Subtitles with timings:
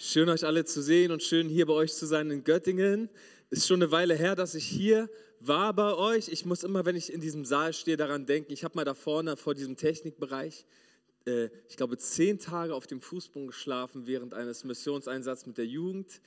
[0.00, 3.10] Schön euch alle zu sehen und schön hier bei euch zu sein in Göttingen.
[3.50, 6.28] Ist schon eine Weile her, dass ich hier war bei euch.
[6.28, 8.52] Ich muss immer, wenn ich in diesem Saal stehe, daran denken.
[8.52, 10.66] Ich habe mal da vorne vor diesem Technikbereich,
[11.26, 16.20] äh, ich glaube, zehn Tage auf dem Fußboden geschlafen während eines Missionseinsatzes mit der Jugend.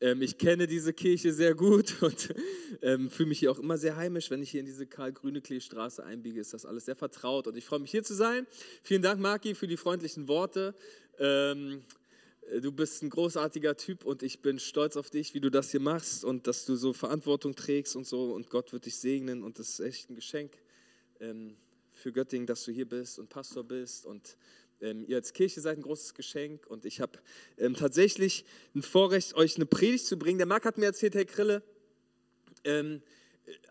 [0.00, 2.34] Ähm, ich kenne diese Kirche sehr gut und
[2.82, 4.32] ähm, fühle mich hier auch immer sehr heimisch.
[4.32, 7.78] Wenn ich hier in diese Karl-Grüneklee-Straße einbiege, ist das alles sehr vertraut und ich freue
[7.78, 8.48] mich hier zu sein.
[8.82, 10.74] Vielen Dank, Marki, für die freundlichen Worte.
[11.20, 12.01] Ähm, äh,
[12.60, 15.80] du bist ein großartiger Typ und ich bin stolz auf dich, wie du das hier
[15.80, 18.32] machst und dass du so Verantwortung trägst und so.
[18.32, 20.52] Und Gott wird dich segnen und das ist echt ein Geschenk
[21.20, 21.56] ähm,
[21.92, 24.36] für Göttingen, dass du hier bist und Pastor bist und
[24.80, 26.66] ähm, ihr als Kirche seid ein großes Geschenk.
[26.66, 27.18] Und ich habe
[27.56, 30.38] ähm, tatsächlich ein Vorrecht, euch eine Predigt zu bringen.
[30.38, 31.62] Der Marc hat mir erzählt, Herr Krille,
[32.64, 33.00] ähm,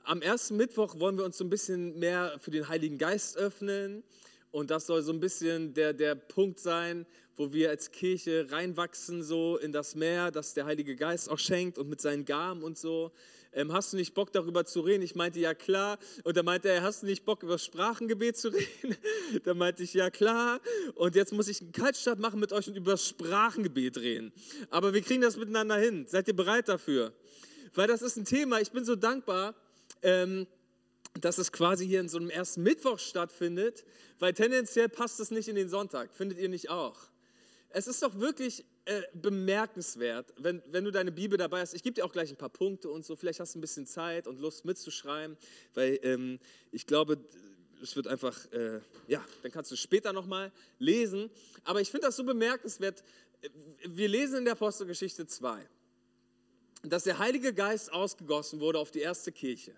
[0.04, 4.04] am ersten Mittwoch wollen wir uns so ein bisschen mehr für den Heiligen Geist öffnen.
[4.52, 7.06] Und das soll so ein bisschen der, der Punkt sein,
[7.38, 11.78] wo wir als Kirche reinwachsen so in das Meer, das der Heilige Geist auch schenkt
[11.78, 13.12] und mit seinen Gaben und so.
[13.54, 15.04] Ähm, hast du nicht Bock darüber zu reden?
[15.04, 16.00] Ich meinte, ja klar.
[16.24, 18.96] Und da meinte er, hast du nicht Bock über Sprachengebet zu reden?
[19.44, 20.62] da meinte ich, ja klar.
[20.96, 24.32] Und jetzt muss ich einen Kaltstart machen mit euch und über Sprachengebet reden.
[24.70, 26.06] Aber wir kriegen das miteinander hin.
[26.08, 27.14] Seid ihr bereit dafür?
[27.74, 29.56] Weil das ist ein Thema, ich bin so dankbar.
[30.02, 30.48] Ähm,
[31.20, 33.84] dass es quasi hier in so einem ersten Mittwoch stattfindet,
[34.20, 36.14] weil tendenziell passt es nicht in den Sonntag.
[36.14, 37.11] Findet ihr nicht auch?
[37.74, 41.74] Es ist doch wirklich äh, bemerkenswert, wenn, wenn du deine Bibel dabei hast.
[41.74, 43.16] Ich gebe dir auch gleich ein paar Punkte und so.
[43.16, 45.38] Vielleicht hast du ein bisschen Zeit und Lust mitzuschreiben,
[45.74, 46.40] weil ähm,
[46.72, 47.18] ich glaube,
[47.82, 51.30] es wird einfach, äh, ja, dann kannst du später nochmal lesen.
[51.64, 53.04] Aber ich finde das so bemerkenswert.
[53.86, 55.68] Wir lesen in der Apostelgeschichte 2,
[56.84, 59.74] dass der Heilige Geist ausgegossen wurde auf die erste Kirche.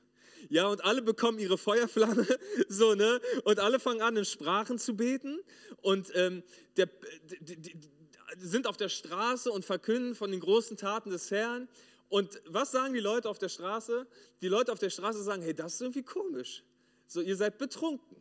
[0.50, 2.28] Ja, und alle bekommen ihre Feuerflamme,
[2.68, 3.20] so, ne?
[3.44, 5.40] Und alle fangen an, in Sprachen zu beten.
[5.82, 6.44] Und ähm,
[6.78, 6.90] der,
[7.42, 7.76] die, die,
[8.38, 11.68] sind auf der Straße und verkünden von den großen Taten des Herrn.
[12.10, 14.08] Und was sagen die Leute auf der Straße?
[14.42, 16.64] Die Leute auf der Straße sagen, hey, das ist irgendwie komisch.
[17.08, 18.18] So, ihr seid betrunken.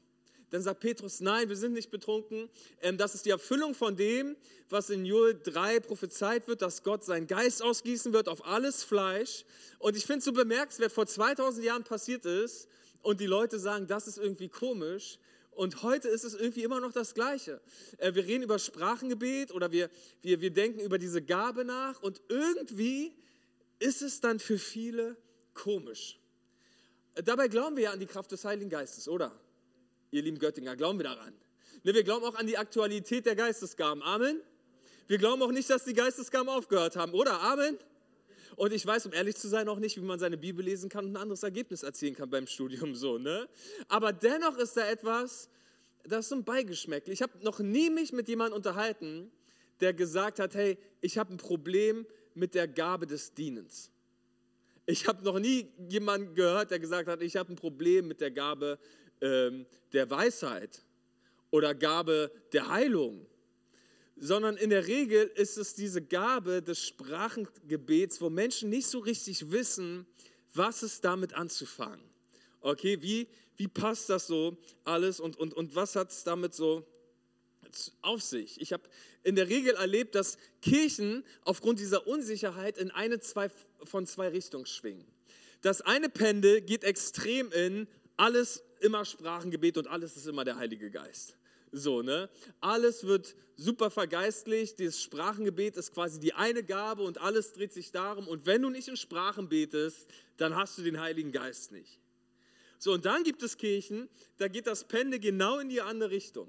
[0.52, 2.50] Dann sagt Petrus, nein, wir sind nicht betrunken.
[2.82, 4.36] Ähm, das ist die Erfüllung von dem,
[4.68, 9.46] was in Joel 3 prophezeit wird, dass Gott seinen Geist ausgießen wird auf alles Fleisch.
[9.78, 12.68] Und ich finde es so bemerkenswert, vor 2000 Jahren passiert ist
[13.00, 15.18] und die Leute sagen, das ist irgendwie komisch.
[15.52, 17.62] Und heute ist es irgendwie immer noch das Gleiche.
[17.96, 19.88] Äh, wir reden über Sprachengebet oder wir,
[20.20, 23.14] wir, wir denken über diese Gabe nach und irgendwie
[23.78, 25.16] ist es dann für viele
[25.54, 26.18] komisch.
[27.14, 29.34] Äh, dabei glauben wir ja an die Kraft des Heiligen Geistes, oder?
[30.12, 31.32] Ihr lieben Göttinger, glauben wir daran.
[31.82, 34.02] Ne, wir glauben auch an die Aktualität der Geistesgaben.
[34.02, 34.40] Amen.
[35.08, 37.40] Wir glauben auch nicht, dass die Geistesgaben aufgehört haben, oder?
[37.40, 37.76] Amen.
[38.54, 41.06] Und ich weiß, um ehrlich zu sein, auch nicht, wie man seine Bibel lesen kann
[41.06, 43.48] und ein anderes Ergebnis erzielen kann beim Studium so, ne?
[43.88, 45.48] Aber dennoch ist da etwas,
[46.04, 47.12] das ist so ein Beigeschmäckle.
[47.12, 49.32] Ich habe noch nie mich mit jemandem unterhalten,
[49.80, 53.90] der gesagt hat, hey, ich habe ein Problem mit der Gabe des Dienens.
[54.84, 58.30] Ich habe noch nie jemanden gehört, der gesagt hat, ich habe ein Problem mit der
[58.30, 58.78] Gabe
[59.22, 60.82] ähm, der Weisheit
[61.50, 63.26] oder Gabe der Heilung,
[64.16, 69.50] sondern in der Regel ist es diese Gabe des Sprachengebets, wo Menschen nicht so richtig
[69.50, 70.06] wissen,
[70.54, 72.04] was es damit anzufangen.
[72.60, 76.86] Okay, wie, wie passt das so alles und, und, und was hat es damit so
[78.02, 78.60] auf sich?
[78.60, 78.84] Ich habe
[79.22, 83.50] in der Regel erlebt, dass Kirchen aufgrund dieser Unsicherheit in eine zwei,
[83.84, 85.06] von zwei Richtungen schwingen.
[85.62, 87.86] Das eine Pendel geht extrem in
[88.22, 91.36] alles immer Sprachengebet und alles ist immer der Heilige Geist.
[91.72, 92.30] So, ne?
[92.60, 94.78] Alles wird super vergeistlicht.
[94.78, 98.28] Dieses Sprachengebet ist quasi die eine Gabe und alles dreht sich darum.
[98.28, 100.06] Und wenn du nicht in Sprachen betest,
[100.36, 101.98] dann hast du den Heiligen Geist nicht.
[102.78, 106.48] So, und dann gibt es Kirchen, da geht das Pende genau in die andere Richtung.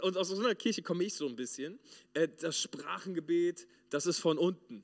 [0.00, 1.78] Und aus so einer Kirche komme ich so ein bisschen.
[2.14, 4.82] Äh, das Sprachengebet, das ist von unten.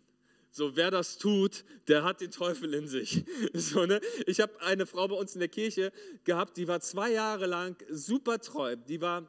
[0.51, 3.25] So, wer das tut, der hat den Teufel in sich.
[3.53, 4.01] So, ne?
[4.27, 5.93] Ich habe eine Frau bei uns in der Kirche
[6.25, 8.77] gehabt, die war zwei Jahre lang super treu.
[8.77, 9.27] Die war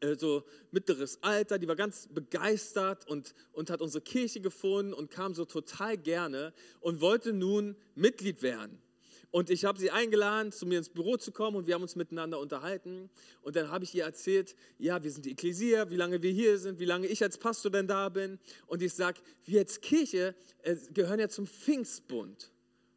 [0.00, 5.10] äh, so mittleres Alter, die war ganz begeistert und, und hat unsere Kirche gefunden und
[5.10, 8.80] kam so total gerne und wollte nun Mitglied werden.
[9.30, 11.96] Und ich habe sie eingeladen, zu mir ins Büro zu kommen und wir haben uns
[11.96, 13.10] miteinander unterhalten.
[13.42, 16.58] Und dann habe ich ihr erzählt, ja, wir sind die Ekklesia, wie lange wir hier
[16.58, 18.38] sind, wie lange ich als Pastor denn da bin.
[18.66, 22.50] Und ich sage, wir als Kirche äh, gehören ja zum Pfingstbund.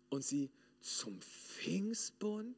[0.09, 0.49] Und sie,
[0.79, 2.55] zum Pfingstbund?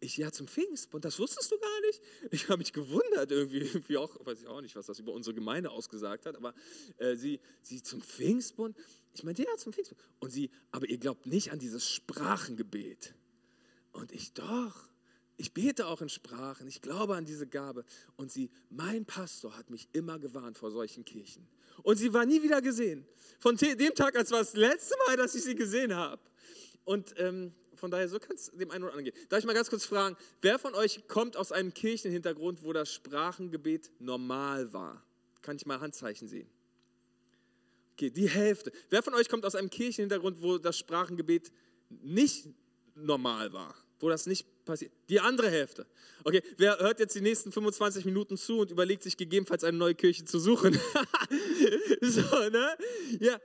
[0.00, 2.00] Ich, ja, zum Pfingstbund, das wusstest du gar nicht?
[2.30, 5.34] Ich habe mich gewundert irgendwie, irgendwie auch, weiß ich auch nicht, was das über unsere
[5.34, 6.54] Gemeinde ausgesagt hat, aber
[6.98, 8.76] äh, sie, sie zum Pfingstbund?
[9.14, 10.00] Ich meinte, ja, zum Pfingstbund.
[10.20, 13.14] Und sie, aber ihr glaubt nicht an dieses Sprachengebet.
[13.92, 14.88] Und ich, doch,
[15.36, 17.84] ich bete auch in Sprachen, ich glaube an diese Gabe.
[18.16, 21.48] Und sie, mein Pastor hat mich immer gewarnt vor solchen Kirchen.
[21.82, 23.06] Und sie war nie wieder gesehen.
[23.38, 26.20] Von dem Tag, als war das letzte Mal, dass ich sie gesehen habe.
[26.84, 29.26] Und ähm, von daher, so kann es dem einen oder anderen gehen.
[29.28, 32.92] Darf ich mal ganz kurz fragen, wer von euch kommt aus einem Kirchenhintergrund, wo das
[32.92, 35.02] Sprachengebet normal war?
[35.42, 36.48] Kann ich mal Handzeichen sehen?
[37.94, 38.70] Okay, die Hälfte.
[38.90, 41.50] Wer von euch kommt aus einem Kirchenhintergrund, wo das Sprachengebet
[41.88, 42.46] nicht
[42.94, 43.74] normal war?
[44.00, 44.92] Wo das nicht passiert?
[45.08, 45.86] Die andere Hälfte.
[46.22, 49.94] Okay, wer hört jetzt die nächsten 25 Minuten zu und überlegt sich gegebenenfalls eine neue
[49.94, 50.74] Kirche zu suchen?
[52.00, 52.76] so, ne?
[53.18, 53.40] Ja.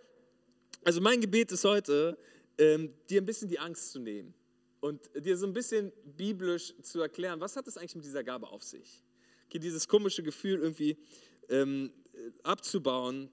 [0.84, 2.18] Also mein Gebet ist heute,
[2.58, 4.34] ähm, dir ein bisschen die Angst zu nehmen
[4.80, 8.50] und dir so ein bisschen biblisch zu erklären, was hat es eigentlich mit dieser Gabe
[8.50, 9.04] auf sich?
[9.48, 10.98] Okay, dieses komische Gefühl irgendwie
[11.50, 11.92] ähm,
[12.44, 13.30] abzubauen,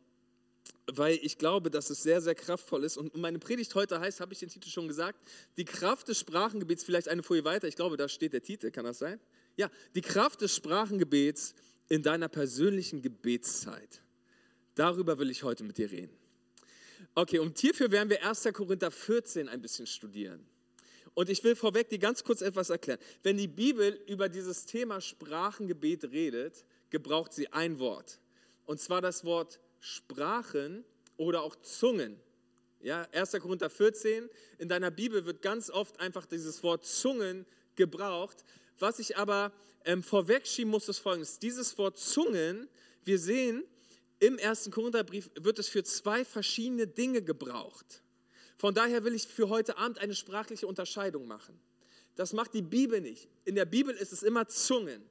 [0.86, 2.96] weil ich glaube, dass es sehr, sehr kraftvoll ist.
[2.96, 5.18] Und meine Predigt heute heißt, habe ich den Titel schon gesagt,
[5.56, 8.84] die Kraft des Sprachengebets, vielleicht eine Folie weiter, ich glaube, da steht der Titel, kann
[8.84, 9.20] das sein?
[9.56, 11.54] Ja, die Kraft des Sprachengebets
[11.88, 14.02] in deiner persönlichen Gebetszeit.
[14.74, 16.16] Darüber will ich heute mit dir reden.
[17.14, 18.48] Okay, und hierfür werden wir 1.
[18.52, 20.46] Korinther 14 ein bisschen studieren.
[21.14, 23.00] Und ich will vorweg dir ganz kurz etwas erklären.
[23.22, 28.20] Wenn die Bibel über dieses Thema Sprachengebet redet, gebraucht sie ein Wort.
[28.64, 30.84] Und zwar das Wort Sprachen
[31.16, 32.20] oder auch Zungen.
[32.80, 33.32] Ja, 1.
[33.32, 34.28] Korinther 14,
[34.58, 38.44] in deiner Bibel wird ganz oft einfach dieses Wort Zungen gebraucht.
[38.78, 39.52] Was ich aber
[39.84, 41.38] ähm, vorwegschieben muss, ist folgendes.
[41.38, 42.68] Dieses Wort Zungen,
[43.04, 43.64] wir sehen,
[44.20, 48.02] im ersten Korintherbrief wird es für zwei verschiedene Dinge gebraucht.
[48.58, 51.58] Von daher will ich für heute Abend eine sprachliche Unterscheidung machen.
[52.16, 53.28] Das macht die Bibel nicht.
[53.46, 55.02] In der Bibel ist es immer Zungen.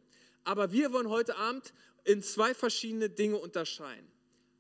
[0.44, 1.74] Aber wir wollen heute Abend
[2.04, 4.08] in zwei verschiedene Dinge unterscheiden.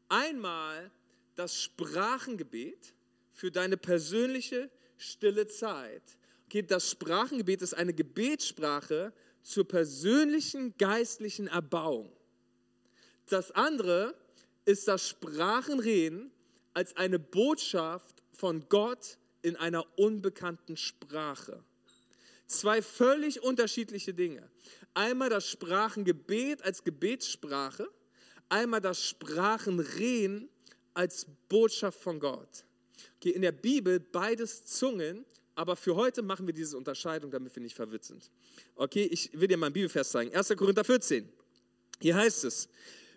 [0.09, 0.89] Einmal
[1.35, 2.95] das Sprachengebet
[3.31, 6.01] für deine persönliche stille Zeit.
[6.47, 9.13] Okay, das Sprachengebet ist eine Gebetssprache
[9.43, 12.11] zur persönlichen geistlichen Erbauung.
[13.27, 14.15] Das andere
[14.69, 16.29] ist das Sprachenreden
[16.75, 21.63] als eine Botschaft von Gott in einer unbekannten Sprache.
[22.45, 24.47] Zwei völlig unterschiedliche Dinge.
[24.93, 27.89] Einmal das Sprachengebet als Gebetssprache,
[28.47, 30.49] einmal das Sprachenreden
[30.93, 32.63] als Botschaft von Gott.
[33.17, 35.25] Okay, in der Bibel beides Zungen,
[35.55, 38.29] aber für heute machen wir diese Unterscheidung, damit wir nicht verwirrt sind.
[38.75, 40.31] Okay, ich will dir mal ein Bibelvers zeigen.
[40.35, 40.49] 1.
[40.49, 41.27] Korinther 14.
[42.01, 42.69] Hier heißt es,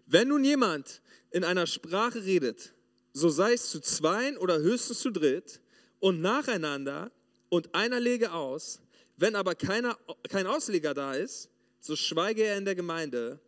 [0.06, 1.02] wenn nun jemand
[1.32, 2.72] in einer Sprache redet,
[3.12, 5.60] so sei es zu zweien oder höchstens zu dritt
[6.00, 7.10] und nacheinander
[7.48, 8.80] und einer lege aus.
[9.16, 9.98] Wenn aber keiner,
[10.28, 11.50] kein Ausleger da ist,
[11.80, 13.40] so schweige er in der Gemeinde,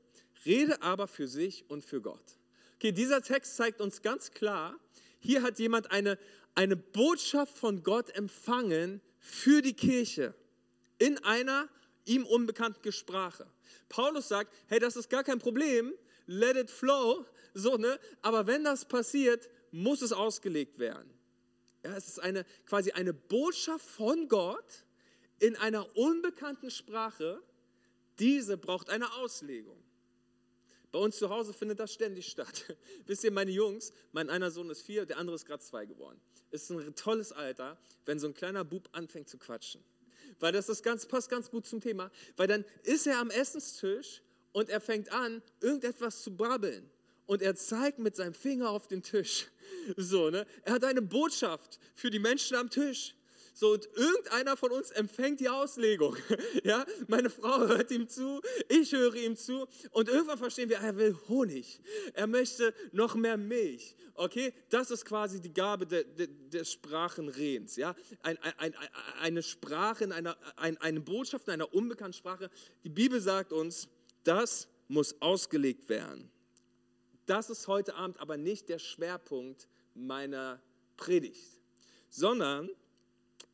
[0.44, 2.38] rede aber für sich und für Gott.
[2.76, 4.78] Okay, dieser Text zeigt uns ganz klar,
[5.18, 6.18] hier hat jemand eine,
[6.54, 10.34] eine Botschaft von Gott empfangen für die Kirche
[10.98, 11.68] in einer
[12.04, 13.46] ihm unbekannten Sprache.
[13.88, 15.94] Paulus sagt, hey, das ist gar kein Problem,
[16.26, 17.98] let it flow, so, ne?
[18.22, 21.10] Aber wenn das passiert, muss es ausgelegt werden.
[21.84, 24.84] Ja, es ist eine, quasi eine Botschaft von Gott
[25.38, 27.42] in einer unbekannten Sprache.
[28.18, 29.82] Diese braucht eine Auslegung.
[30.92, 32.76] Bei uns zu Hause findet das ständig statt.
[33.06, 36.20] Wisst ihr, meine Jungs, mein einer Sohn ist vier, der andere ist gerade zwei geworden.
[36.52, 39.82] Ist ein tolles Alter, wenn so ein kleiner Bub anfängt zu quatschen.
[40.38, 42.10] Weil das ist ganz, passt ganz gut zum Thema.
[42.36, 44.22] Weil dann ist er am Essenstisch
[44.54, 46.88] und er fängt an, irgendetwas zu brabbeln
[47.26, 49.48] und er zeigt mit seinem Finger auf den Tisch.
[49.96, 50.46] So, ne?
[50.62, 53.14] Er hat eine Botschaft für die Menschen am Tisch.
[53.54, 56.16] So, und irgendeiner von uns empfängt die Auslegung.
[56.64, 60.96] Ja, meine Frau hört ihm zu, ich höre ihm zu und irgendwann verstehen wir, er
[60.96, 61.80] will Honig.
[62.12, 63.96] Er möchte noch mehr Milch.
[64.14, 67.76] Okay, das ist quasi die Gabe de, de, des Sprachenredens.
[67.76, 68.74] Ja, ein, ein, ein,
[69.20, 72.50] eine Sprache, in einer, eine Botschaft in einer unbekannten Sprache.
[72.84, 73.88] Die Bibel sagt uns,
[74.24, 76.30] das muss ausgelegt werden.
[77.26, 80.60] Das ist heute Abend aber nicht der Schwerpunkt meiner
[80.96, 81.60] Predigt,
[82.10, 82.68] sondern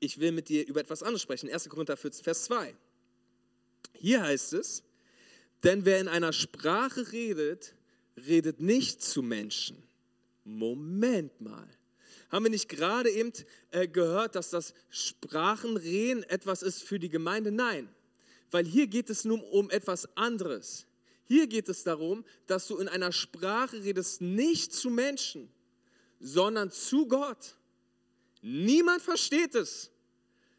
[0.01, 1.51] ich will mit dir über etwas anderes sprechen.
[1.51, 1.69] 1.
[1.69, 2.75] Korinther 14, Vers 2.
[3.95, 4.83] Hier heißt es,
[5.63, 7.75] denn wer in einer Sprache redet,
[8.17, 9.83] redet nicht zu Menschen.
[10.45, 11.69] Moment mal.
[12.31, 13.33] Haben wir nicht gerade eben
[13.71, 17.51] äh, gehört, dass das Sprachenreden etwas ist für die Gemeinde?
[17.51, 17.89] Nein,
[18.51, 20.87] weil hier geht es nun um etwas anderes.
[21.25, 25.49] Hier geht es darum, dass du in einer Sprache redest, nicht zu Menschen,
[26.19, 27.57] sondern zu Gott.
[28.43, 29.91] Niemand versteht es.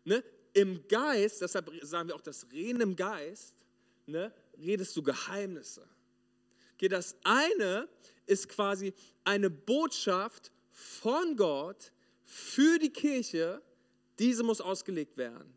[0.05, 0.23] Ne?
[0.53, 3.55] Im Geist, deshalb sagen wir auch das Reden im Geist,
[4.05, 5.87] ne, redest du Geheimnisse.
[6.75, 7.87] Okay, das eine
[8.25, 8.93] ist quasi
[9.23, 11.91] eine Botschaft von Gott
[12.25, 13.61] für die Kirche,
[14.19, 15.53] diese muss ausgelegt werden.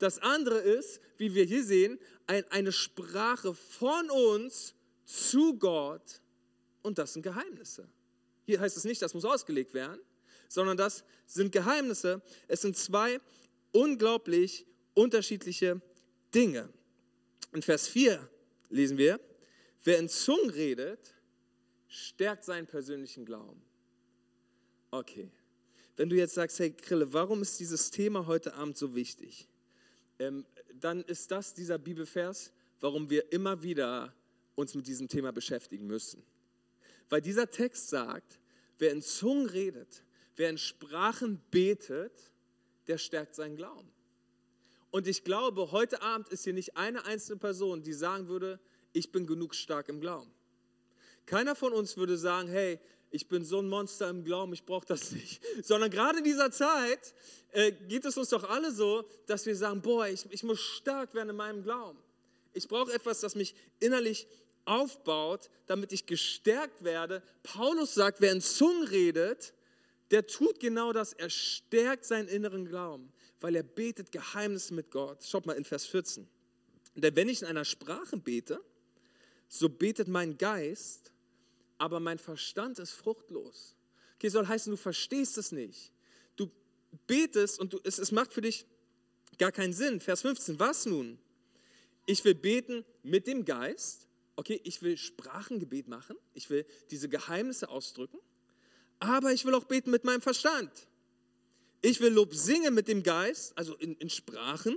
[0.00, 6.22] Das andere ist, wie wir hier sehen, ein, eine Sprache von uns zu Gott
[6.82, 7.86] und das sind Geheimnisse.
[8.46, 10.00] Hier heißt es nicht, das muss ausgelegt werden,
[10.48, 12.22] sondern das sind Geheimnisse.
[12.48, 13.20] Es sind zwei
[13.72, 15.82] unglaublich unterschiedliche
[16.34, 16.72] Dinge.
[17.52, 18.26] In Vers 4
[18.70, 19.20] lesen wir,
[19.84, 21.14] wer in Zungen redet,
[21.88, 23.60] stärkt seinen persönlichen Glauben.
[24.90, 25.30] Okay,
[25.96, 29.46] wenn du jetzt sagst, hey Krille, warum ist dieses Thema heute Abend so wichtig?
[30.20, 34.14] Ähm, dann ist das dieser Bibelvers, warum wir immer wieder
[34.54, 36.22] uns mit diesem Thema beschäftigen müssen.
[37.08, 38.38] Weil dieser Text sagt,
[38.78, 40.04] wer in Zungen redet,
[40.36, 42.32] wer in Sprachen betet,
[42.86, 43.90] der stärkt seinen Glauben.
[44.90, 48.60] Und ich glaube, heute Abend ist hier nicht eine einzelne Person, die sagen würde,
[48.92, 50.30] ich bin genug stark im Glauben.
[51.24, 52.78] Keiner von uns würde sagen, hey,
[53.10, 55.42] ich bin so ein Monster im Glauben, ich brauche das nicht.
[55.62, 57.14] Sondern gerade in dieser Zeit
[57.52, 61.14] äh, geht es uns doch alle so, dass wir sagen, boah, ich, ich muss stark
[61.14, 61.98] werden in meinem Glauben.
[62.52, 64.26] Ich brauche etwas, das mich innerlich
[64.64, 67.22] aufbaut, damit ich gestärkt werde.
[67.42, 69.54] Paulus sagt, wer in Zungen redet,
[70.10, 71.12] der tut genau das.
[71.12, 75.24] Er stärkt seinen inneren Glauben, weil er betet Geheimnisse mit Gott.
[75.24, 76.28] Schaut mal in Vers 14.
[76.94, 78.60] Denn wenn ich in einer Sprache bete,
[79.48, 81.12] so betet mein Geist,
[81.80, 83.74] aber mein Verstand ist fruchtlos.
[84.16, 85.92] Okay, soll heißen, du verstehst es nicht.
[86.36, 86.50] Du
[87.06, 88.66] betest und du, es, es macht für dich
[89.38, 89.98] gar keinen Sinn.
[89.98, 91.18] Vers 15, was nun?
[92.04, 94.06] Ich will beten mit dem Geist.
[94.36, 96.16] Okay, ich will Sprachengebet machen.
[96.34, 98.18] Ich will diese Geheimnisse ausdrücken.
[98.98, 100.70] Aber ich will auch beten mit meinem Verstand.
[101.80, 104.76] Ich will Lob singen mit dem Geist, also in, in Sprachen.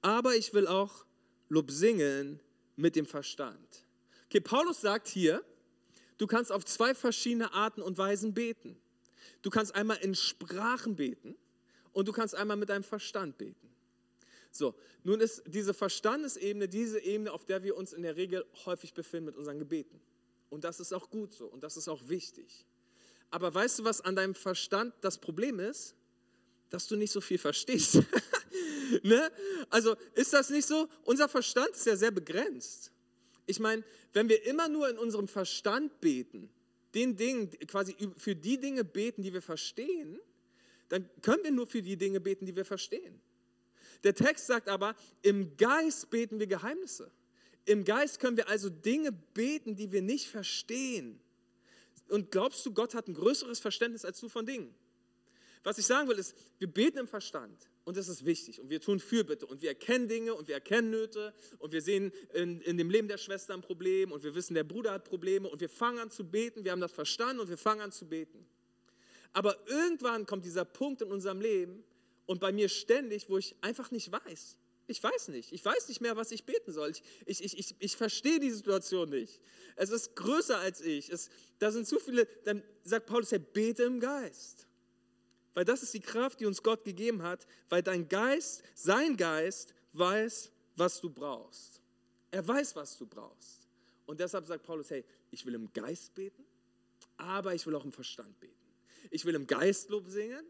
[0.00, 1.04] Aber ich will auch
[1.48, 2.38] Lob singen
[2.76, 3.84] mit dem Verstand.
[4.26, 5.44] Okay, Paulus sagt hier,
[6.18, 8.76] Du kannst auf zwei verschiedene Arten und Weisen beten.
[9.42, 11.36] Du kannst einmal in Sprachen beten
[11.92, 13.68] und du kannst einmal mit deinem Verstand beten.
[14.50, 18.94] So, nun ist diese Verstandesebene diese Ebene, auf der wir uns in der Regel häufig
[18.94, 20.00] befinden mit unseren Gebeten.
[20.50, 22.64] Und das ist auch gut so und das ist auch wichtig.
[23.30, 25.94] Aber weißt du, was an deinem Verstand das Problem ist?
[26.70, 28.02] Dass du nicht so viel verstehst.
[29.02, 29.30] ne?
[29.70, 30.88] Also ist das nicht so?
[31.04, 32.90] Unser Verstand ist ja sehr begrenzt.
[33.48, 36.50] Ich meine, wenn wir immer nur in unserem Verstand beten,
[36.94, 40.20] den Dingen, quasi für die Dinge beten, die wir verstehen,
[40.90, 43.20] dann können wir nur für die Dinge beten, die wir verstehen.
[44.04, 47.10] Der Text sagt aber, im Geist beten wir Geheimnisse.
[47.64, 51.18] Im Geist können wir also Dinge beten, die wir nicht verstehen.
[52.08, 54.74] Und glaubst du, Gott hat ein größeres Verständnis als du von Dingen?
[55.64, 57.68] Was ich sagen will, ist, wir beten im Verstand.
[57.88, 58.60] Und das ist wichtig.
[58.60, 59.46] Und wir tun Fürbitte.
[59.46, 61.32] Und wir erkennen Dinge und wir erkennen Nöte.
[61.58, 64.12] Und wir sehen in, in dem Leben der Schwester ein Problem.
[64.12, 65.48] Und wir wissen, der Bruder hat Probleme.
[65.48, 66.64] Und wir fangen an zu beten.
[66.64, 68.46] Wir haben das verstanden und wir fangen an zu beten.
[69.32, 71.82] Aber irgendwann kommt dieser Punkt in unserem Leben
[72.26, 74.58] und bei mir ständig, wo ich einfach nicht weiß.
[74.86, 75.50] Ich weiß nicht.
[75.54, 76.90] Ich weiß nicht mehr, was ich beten soll.
[77.24, 79.40] Ich, ich, ich, ich verstehe die Situation nicht.
[79.76, 81.08] Es ist größer als ich.
[81.08, 82.26] Es, da sind zu viele.
[82.44, 84.67] Dann sagt Paulus, er bete im Geist.
[85.54, 89.74] Weil das ist die Kraft, die uns Gott gegeben hat, weil dein Geist, sein Geist,
[89.92, 91.80] weiß, was du brauchst.
[92.30, 93.68] Er weiß, was du brauchst.
[94.06, 96.44] Und deshalb sagt Paulus, hey, ich will im Geist beten,
[97.16, 98.54] aber ich will auch im Verstand beten.
[99.10, 100.44] Ich will im Geist Lob singen,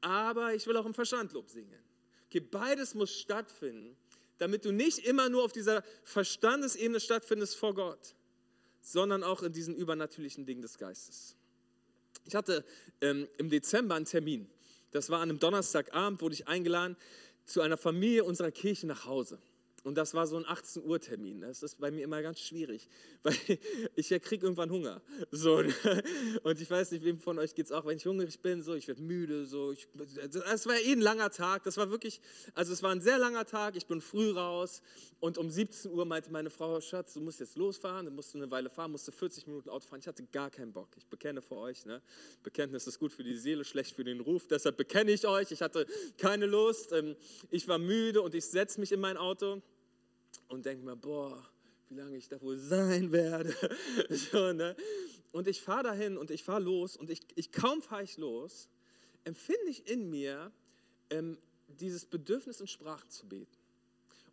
[0.00, 1.82] aber ich will auch im Verstand Lob singen.
[2.26, 3.96] Okay, beides muss stattfinden,
[4.38, 8.14] damit du nicht immer nur auf dieser Verstandesebene stattfindest vor Gott,
[8.80, 11.37] sondern auch in diesen übernatürlichen Dingen des Geistes.
[12.28, 12.62] Ich hatte
[13.00, 14.46] ähm, im Dezember einen Termin.
[14.90, 16.94] Das war an einem Donnerstagabend, wurde ich eingeladen
[17.46, 19.38] zu einer Familie unserer Kirche nach Hause.
[19.84, 21.40] Und das war so ein 18 Uhr Termin.
[21.40, 22.88] Das ist bei mir immer ganz schwierig,
[23.22, 23.34] weil
[23.94, 25.00] ich kriege irgendwann Hunger.
[25.30, 25.72] So, ne?
[26.42, 28.74] und ich weiß nicht, wem von euch geht es auch, wenn ich hungrig bin, so,
[28.74, 29.46] ich werde müde.
[29.46, 31.62] So, ich, war eh ein langer Tag.
[31.62, 32.20] Das war wirklich,
[32.54, 33.76] also es war ein sehr langer Tag.
[33.76, 34.82] Ich bin früh raus
[35.20, 38.06] und um 17 Uhr meinte meine Frau, Schatz, du musst jetzt losfahren.
[38.06, 40.00] Dann musst du eine Weile fahren, musst du 40 Minuten Auto fahren.
[40.00, 40.88] Ich hatte gar keinen Bock.
[40.96, 41.86] Ich bekenne vor euch.
[41.86, 42.02] Ne?
[42.42, 44.48] Bekenntnis ist gut für die Seele, schlecht für den Ruf.
[44.48, 45.52] Deshalb bekenne ich euch.
[45.52, 45.86] Ich hatte
[46.18, 46.92] keine Lust.
[46.92, 47.16] Ähm,
[47.48, 49.62] ich war müde und ich setze mich in mein Auto
[50.48, 51.46] und denke mir, boah,
[51.88, 53.54] wie lange ich da wohl sein werde.
[54.10, 54.76] so, ne?
[55.32, 58.68] Und ich fahre dahin und ich fahre los und ich, ich kaum fahre ich los,
[59.24, 60.50] empfinde ich in mir
[61.10, 63.57] ähm, dieses Bedürfnis in Sprachen zu beten.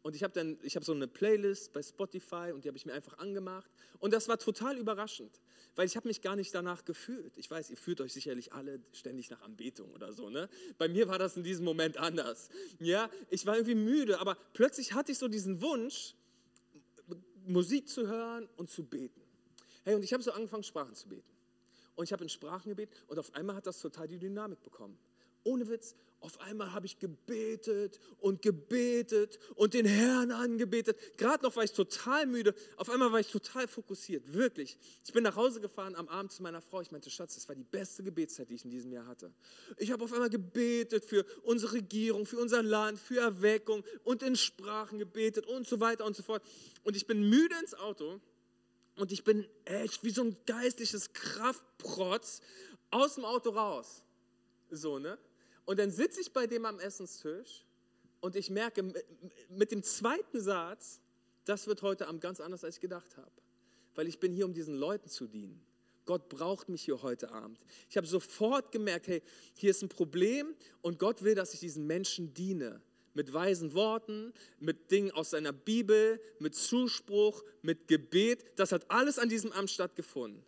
[0.05, 2.85] Und ich habe dann, ich habe so eine Playlist bei Spotify und die habe ich
[2.85, 3.71] mir einfach angemacht.
[3.97, 5.41] Und das war total überraschend,
[5.75, 7.35] weil ich habe mich gar nicht danach gefühlt.
[7.37, 10.29] Ich weiß, ihr fühlt euch sicherlich alle ständig nach Anbetung oder so.
[10.29, 10.47] Ne?
[10.77, 12.49] Bei mir war das in diesem Moment anders.
[12.77, 16.13] Ja, ich war irgendwie müde, aber plötzlich hatte ich so diesen Wunsch,
[17.47, 19.21] Musik zu hören und zu beten.
[19.85, 21.33] Hey, und ich habe so angefangen, Sprachen zu beten.
[21.95, 24.99] Und ich habe in Sprachen gebetet und auf einmal hat das total die Dynamik bekommen.
[25.45, 30.97] ohne Witz, auf einmal habe ich gebetet und gebetet und den Herrn angebetet.
[31.17, 32.55] Gerade noch war ich total müde.
[32.77, 34.75] Auf einmal war ich total fokussiert, wirklich.
[35.05, 36.81] Ich bin nach Hause gefahren am Abend zu meiner Frau.
[36.81, 39.31] Ich meinte, Schatz, das war die beste Gebetszeit, die ich in diesem Jahr hatte.
[39.77, 44.35] Ich habe auf einmal gebetet für unsere Regierung, für unser Land, für Erweckung und in
[44.35, 46.41] Sprachen gebetet und so weiter und so fort.
[46.83, 48.19] Und ich bin müde ins Auto
[48.95, 52.41] und ich bin echt wie so ein geistliches Kraftprotz
[52.89, 54.01] aus dem Auto raus.
[54.71, 55.19] So, ne?
[55.65, 57.65] Und dann sitze ich bei dem am Essenstisch
[58.21, 58.83] und ich merke
[59.49, 61.01] mit dem zweiten Satz,
[61.45, 63.31] das wird heute Abend ganz anders, als ich gedacht habe.
[63.93, 65.65] Weil ich bin hier, um diesen Leuten zu dienen.
[66.05, 67.59] Gott braucht mich hier heute Abend.
[67.89, 69.23] Ich habe sofort gemerkt, hey,
[69.55, 72.81] hier ist ein Problem und Gott will, dass ich diesen Menschen diene.
[73.13, 78.43] Mit weisen Worten, mit Dingen aus seiner Bibel, mit Zuspruch, mit Gebet.
[78.57, 80.43] Das hat alles an diesem Abend stattgefunden.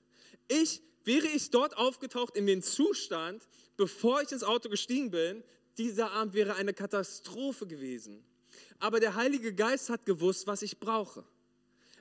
[0.48, 3.48] Ich, wäre ich dort aufgetaucht in den Zustand,
[3.78, 5.44] bevor ich ins Auto gestiegen bin,
[5.78, 8.24] dieser Abend wäre eine Katastrophe gewesen.
[8.80, 11.24] Aber der Heilige Geist hat gewusst, was ich brauche.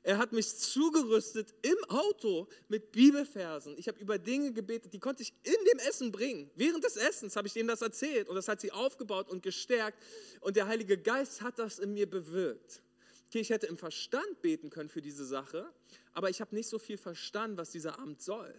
[0.03, 3.77] Er hat mich zugerüstet im Auto mit Bibelfersen.
[3.77, 6.51] Ich habe über Dinge gebetet, die konnte ich in dem Essen bringen.
[6.55, 9.99] Während des Essens habe ich ihnen das erzählt und das hat sie aufgebaut und gestärkt.
[10.41, 12.83] Und der Heilige Geist hat das in mir bewirkt.
[13.29, 15.69] Okay, ich hätte im Verstand beten können für diese Sache,
[16.13, 18.55] aber ich habe nicht so viel verstanden, was dieser Abend soll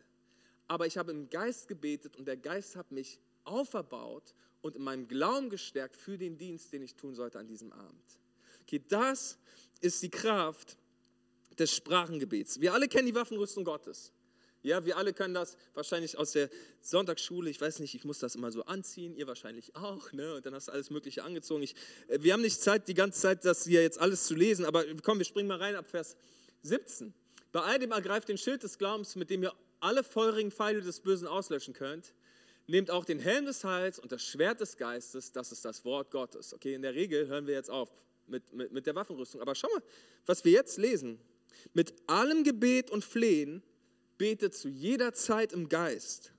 [0.67, 5.07] aber ich habe im Geist gebetet und der Geist hat mich auferbaut und in meinem
[5.07, 8.19] Glauben gestärkt für den Dienst, den ich tun sollte an diesem Abend.
[8.63, 9.37] Okay, das
[9.79, 10.77] ist die Kraft
[11.57, 12.59] des Sprachengebets.
[12.59, 14.11] Wir alle kennen die Waffenrüstung Gottes.
[14.63, 16.49] Ja, wir alle können das wahrscheinlich aus der
[16.81, 17.49] Sonntagsschule.
[17.49, 20.11] Ich weiß nicht, ich muss das immer so anziehen, ihr wahrscheinlich auch.
[20.11, 20.35] Ne?
[20.35, 21.63] Und dann hast du alles Mögliche angezogen.
[21.63, 21.75] Ich,
[22.07, 24.83] äh, wir haben nicht Zeit, die ganze Zeit das hier jetzt alles zu lesen, aber
[25.03, 26.17] komm, wir springen mal rein ab Vers
[26.63, 27.13] 17.
[27.51, 30.99] Bei all dem ergreift den Schild des Glaubens, mit dem ihr alle feurigen Pfeile des
[30.99, 32.13] Bösen auslöschen könnt,
[32.67, 36.11] nehmt auch den Helm des Heils und das Schwert des Geistes, das ist das Wort
[36.11, 36.53] Gottes.
[36.53, 37.89] Okay, in der Regel hören wir jetzt auf
[38.27, 39.41] mit, mit, mit der Waffenrüstung.
[39.41, 39.83] Aber schau mal,
[40.25, 41.19] was wir jetzt lesen.
[41.73, 43.63] Mit allem Gebet und Flehen
[44.17, 46.33] betet zu jeder Zeit im Geist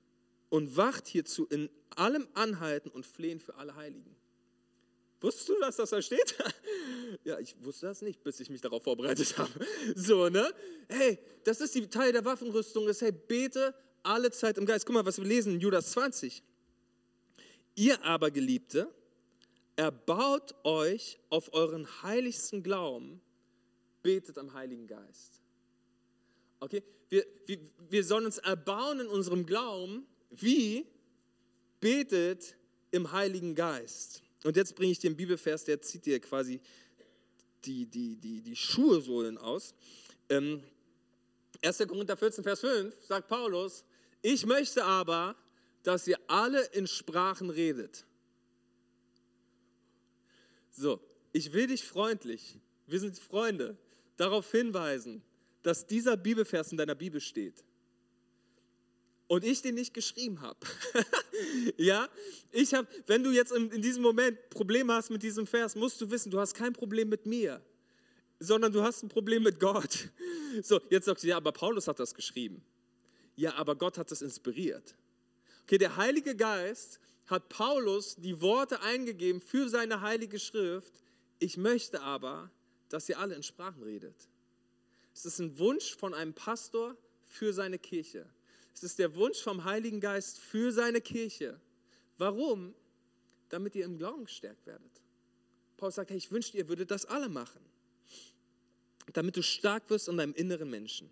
[0.49, 4.18] und wacht hierzu in allem Anhalten und Flehen für alle Heiligen.
[5.21, 6.37] Wusstest du, dass das da steht?
[7.25, 9.51] ja, ich wusste das nicht, bis ich mich darauf vorbereitet habe.
[9.95, 10.53] So, ne?
[10.89, 14.87] Hey, das ist die Teil der Waffenrüstung, ist, hey, bete alle Zeit im Geist.
[14.87, 16.43] Guck mal, was wir lesen in Judas 20.
[17.75, 18.93] Ihr aber, Geliebte,
[19.77, 23.21] erbaut euch auf euren heiligsten Glauben,
[24.03, 25.43] betet am Heiligen Geist.
[26.61, 26.83] Okay?
[27.09, 30.07] Wir, wir, wir sollen uns erbauen in unserem Glauben.
[30.31, 30.87] Wie?
[31.81, 32.57] Betet
[32.91, 34.23] im Heiligen Geist.
[34.45, 36.61] Und jetzt bringe ich einen Bibelvers, der zieht dir quasi
[37.65, 39.75] die, die, die, die Schuhesohlen aus.
[40.29, 40.63] Ähm,
[41.63, 41.79] 1.
[41.89, 43.85] Korinther 14, Vers 5 sagt Paulus,
[44.23, 45.37] ich möchte aber,
[45.83, 48.05] dass ihr alle in Sprachen redet.
[50.71, 51.01] So,
[51.33, 53.77] ich will dich freundlich, wir sind Freunde,
[54.17, 55.23] darauf hinweisen,
[55.63, 57.65] dass dieser Bibelvers in deiner Bibel steht
[59.29, 60.59] und ich den nicht geschrieben habe.
[61.77, 62.09] ja,
[62.51, 66.01] ich habe, wenn du jetzt in, in diesem Moment Probleme hast mit diesem Vers, musst
[66.01, 67.63] du wissen, du hast kein Problem mit mir,
[68.41, 70.09] sondern du hast ein Problem mit Gott.
[70.63, 72.65] So, jetzt sagst du, ja, aber Paulus hat das geschrieben.
[73.37, 74.97] Ja, aber Gott hat das inspiriert.
[75.65, 80.95] Okay, der Heilige Geist hat Paulus die Worte eingegeben für seine heilige Schrift.
[81.39, 82.51] Ich möchte aber,
[82.89, 84.17] dass ihr alle in Sprachen redet.
[85.15, 88.27] Es ist ein Wunsch von einem Pastor für seine Kirche.
[88.79, 91.61] Es ist der Wunsch vom Heiligen Geist für seine Kirche.
[92.17, 92.77] Warum?
[93.49, 95.03] Damit ihr im Glauben gestärkt werdet.
[95.77, 97.61] Paulus sagt, hey, ich wünschte, ihr würdet das alle machen.
[99.13, 101.11] Damit du stark wirst in deinem inneren Menschen.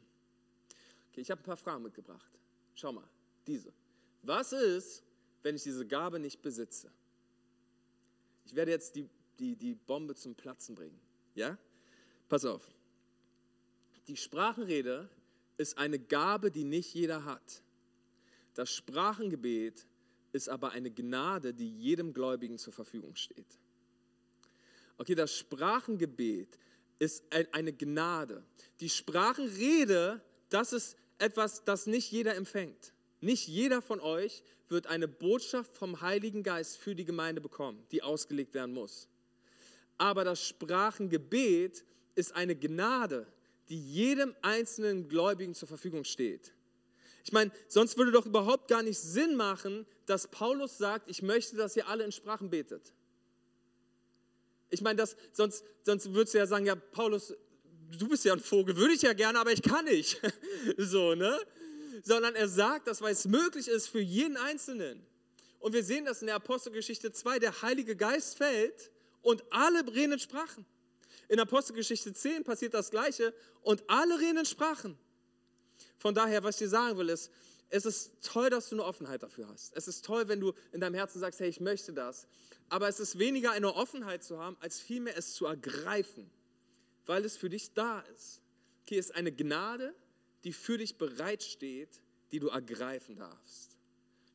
[1.10, 2.30] Okay, ich habe ein paar Fragen mitgebracht.
[2.76, 3.08] Schau mal,
[3.48, 3.72] diese.
[4.22, 5.02] Was ist,
[5.42, 6.92] wenn ich diese Gabe nicht besitze?
[8.44, 9.08] Ich werde jetzt die,
[9.40, 11.00] die, die Bombe zum Platzen bringen.
[11.34, 11.58] Ja?
[12.28, 12.62] Pass auf.
[14.06, 15.10] Die Sprachenrede
[15.58, 17.62] ist eine Gabe, die nicht jeder hat.
[18.54, 19.86] Das Sprachengebet
[20.32, 23.58] ist aber eine Gnade, die jedem Gläubigen zur Verfügung steht.
[24.98, 26.58] Okay, das Sprachengebet
[26.98, 28.42] ist eine Gnade.
[28.80, 32.92] Die Sprachenrede, das ist etwas, das nicht jeder empfängt.
[33.20, 38.02] Nicht jeder von euch wird eine Botschaft vom Heiligen Geist für die Gemeinde bekommen, die
[38.02, 39.08] ausgelegt werden muss.
[39.98, 43.26] Aber das Sprachengebet ist eine Gnade,
[43.68, 46.52] die jedem einzelnen Gläubigen zur Verfügung steht.
[47.24, 51.56] Ich meine, sonst würde doch überhaupt gar nicht Sinn machen, dass Paulus sagt, ich möchte,
[51.56, 52.92] dass ihr alle in Sprachen betet.
[54.70, 57.34] Ich meine, das, sonst, sonst würdest du ja sagen, ja, Paulus,
[57.98, 60.20] du bist ja ein Vogel, würde ich ja gerne, aber ich kann nicht.
[60.76, 61.36] so, ne?
[62.02, 65.04] Sondern er sagt das, weil es möglich ist für jeden Einzelnen.
[65.58, 70.12] Und wir sehen das in der Apostelgeschichte 2, der Heilige Geist fällt und alle reden
[70.12, 70.64] in Sprachen.
[71.28, 74.96] In Apostelgeschichte 10 passiert das Gleiche und alle reden in Sprachen.
[75.98, 77.30] Von daher, was ich dir sagen will, ist,
[77.68, 79.76] es ist toll, dass du eine Offenheit dafür hast.
[79.76, 82.28] Es ist toll, wenn du in deinem Herzen sagst, hey, ich möchte das.
[82.68, 86.30] Aber es ist weniger eine Offenheit zu haben, als vielmehr es zu ergreifen,
[87.06, 88.40] weil es für dich da ist.
[88.88, 89.94] Es ist eine Gnade,
[90.44, 93.76] die für dich bereitsteht, die du ergreifen darfst.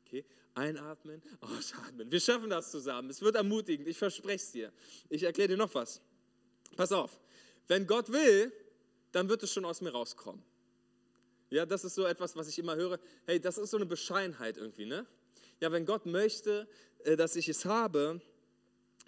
[0.05, 2.11] Okay, einatmen, ausatmen.
[2.11, 3.09] Wir schaffen das zusammen.
[3.09, 4.73] Es wird ermutigend, ich verspreche es dir.
[5.07, 6.01] Ich erkläre dir noch was.
[6.75, 7.19] Pass auf,
[7.67, 8.51] wenn Gott will,
[9.11, 10.43] dann wird es schon aus mir rauskommen.
[11.49, 12.99] Ja, das ist so etwas, was ich immer höre.
[13.25, 15.05] Hey, das ist so eine Bescheidenheit irgendwie, ne?
[15.59, 16.67] Ja, wenn Gott möchte,
[17.03, 18.21] äh, dass ich es habe,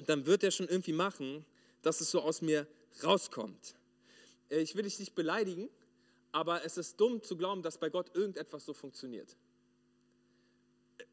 [0.05, 1.45] dann wird er schon irgendwie machen,
[1.81, 2.67] dass es so aus mir
[3.01, 3.75] rauskommt.
[4.49, 5.69] Äh, ich will dich nicht beleidigen,
[6.31, 9.35] aber es ist dumm zu glauben, dass bei Gott irgendetwas so funktioniert.
[10.97, 11.03] Äh,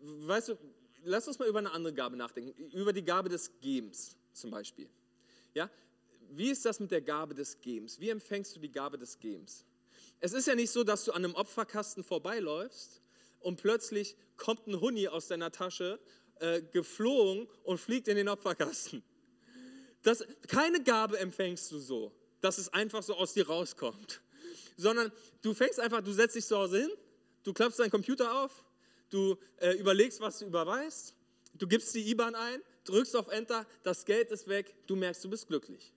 [0.00, 0.58] weißt du,
[1.04, 4.88] lass uns mal über eine andere Gabe nachdenken, über die Gabe des Gebens zum Beispiel.
[5.54, 5.68] Ja,
[6.30, 8.00] wie ist das mit der Gabe des Gebens?
[8.00, 9.64] Wie empfängst du die Gabe des Gebens?
[10.20, 13.02] Es ist ja nicht so, dass du an einem Opferkasten vorbeiläufst
[13.40, 15.98] und plötzlich kommt ein Huni aus deiner Tasche
[16.40, 19.02] äh, geflogen und fliegt in den Opferkasten.
[20.02, 24.20] Das, keine Gabe empfängst du so, dass es einfach so aus dir rauskommt,
[24.76, 25.12] sondern
[25.42, 26.90] du fängst einfach, du setzt dich zu Hause hin,
[27.42, 28.64] du klappst deinen Computer auf,
[29.10, 31.14] du äh, überlegst, was du überweist,
[31.54, 35.30] du gibst die IBAN ein, drückst auf Enter, das Geld ist weg, du merkst, du
[35.30, 35.92] bist glücklich.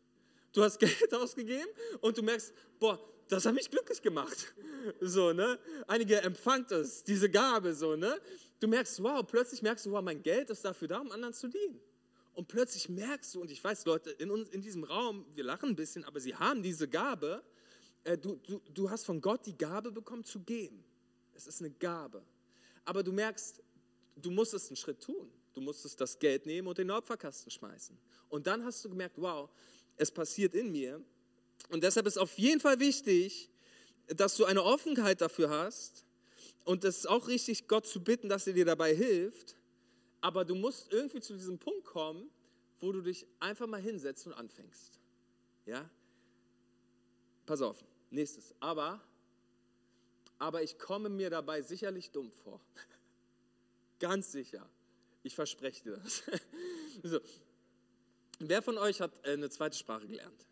[0.53, 1.69] Du hast Geld ausgegeben
[2.01, 4.53] und du merkst, boah, das hat mich glücklich gemacht.
[4.99, 5.59] So, ne?
[5.85, 8.19] Einige empfangt es, diese Gabe, so, ne?
[8.59, 11.47] Du merkst, wow, plötzlich merkst du, wow, mein Geld ist dafür da, um anderen zu
[11.49, 11.79] dienen.
[12.33, 15.69] Und plötzlich merkst du, und ich weiß, Leute, in, uns, in diesem Raum, wir lachen
[15.69, 17.43] ein bisschen, aber sie haben diese Gabe,
[18.03, 20.83] äh, du, du, du hast von Gott die Gabe bekommen zu geben.
[21.35, 22.23] Es ist eine Gabe.
[22.85, 23.61] Aber du merkst,
[24.15, 25.31] du musstest einen Schritt tun.
[25.53, 27.97] Du musstest das Geld nehmen und den Opferkasten schmeißen.
[28.29, 29.49] Und dann hast du gemerkt, wow,
[30.01, 30.99] es passiert in mir
[31.69, 33.49] und deshalb ist auf jeden Fall wichtig,
[34.07, 36.05] dass du eine Offenheit dafür hast.
[36.63, 39.55] Und es ist auch richtig, Gott zu bitten, dass er dir dabei hilft.
[40.19, 42.29] Aber du musst irgendwie zu diesem Punkt kommen,
[42.79, 44.99] wo du dich einfach mal hinsetzt und anfängst.
[45.65, 45.87] Ja?
[47.45, 47.77] Pass auf,
[48.09, 48.55] nächstes.
[48.59, 49.01] Aber,
[50.39, 52.59] aber ich komme mir dabei sicherlich dumm vor.
[53.99, 54.67] Ganz sicher.
[55.21, 56.23] Ich verspreche dir das.
[57.03, 57.19] so.
[58.43, 60.47] Wer von euch hat äh, eine zweite Sprache gelernt?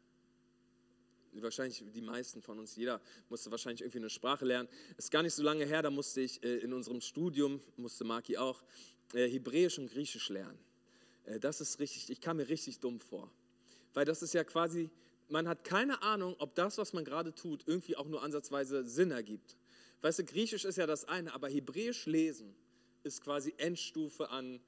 [1.42, 3.00] wahrscheinlich die meisten von uns, jeder
[3.30, 4.68] musste wahrscheinlich irgendwie eine Sprache lernen.
[4.98, 8.38] Ist gar nicht so lange her, da musste ich äh, in unserem Studium, musste Maki
[8.38, 8.62] auch,
[9.14, 10.60] äh, Hebräisch und Griechisch lernen.
[11.42, 13.32] Das ist richtig, ich kam mir richtig dumm vor.
[13.94, 14.90] Weil das ist ja quasi,
[15.30, 19.12] man hat keine Ahnung, ob das, was man gerade tut, irgendwie auch nur ansatzweise Sinn
[19.12, 19.56] ergibt.
[20.02, 22.56] Weißt du, Griechisch ist ja das eine, aber Hebräisch lesen
[23.04, 24.60] ist quasi Endstufe an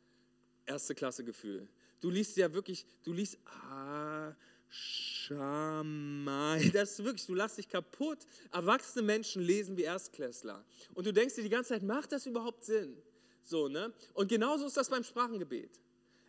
[0.66, 1.68] erste Klasse Gefühl.
[2.02, 4.34] Du liest ja wirklich, du liest, ah,
[4.70, 6.70] Schamai.
[6.74, 8.20] Das ist wirklich, du lachst dich kaputt.
[8.52, 10.64] Erwachsene Menschen lesen wie Erstklässler.
[10.94, 12.98] Und du denkst dir die ganze Zeit, macht das überhaupt Sinn?
[13.44, 13.94] So, ne?
[14.14, 15.80] Und genauso ist das beim Sprachengebet.